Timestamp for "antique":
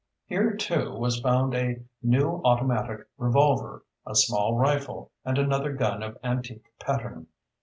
6.23-6.65